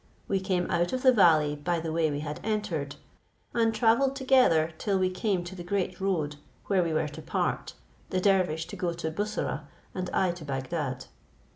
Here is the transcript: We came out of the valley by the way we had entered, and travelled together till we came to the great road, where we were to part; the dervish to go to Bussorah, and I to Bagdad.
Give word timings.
We 0.27 0.39
came 0.39 0.65
out 0.71 0.93
of 0.93 1.03
the 1.03 1.11
valley 1.13 1.55
by 1.55 1.79
the 1.79 1.91
way 1.91 2.09
we 2.09 2.21
had 2.21 2.39
entered, 2.43 2.95
and 3.53 3.71
travelled 3.71 4.15
together 4.15 4.73
till 4.79 4.97
we 4.97 5.11
came 5.11 5.43
to 5.43 5.53
the 5.55 5.61
great 5.63 6.01
road, 6.01 6.37
where 6.65 6.81
we 6.81 6.91
were 6.91 7.07
to 7.09 7.21
part; 7.21 7.75
the 8.09 8.19
dervish 8.19 8.65
to 8.69 8.75
go 8.75 8.93
to 8.93 9.11
Bussorah, 9.11 9.67
and 9.93 10.09
I 10.09 10.31
to 10.31 10.43
Bagdad. 10.43 11.05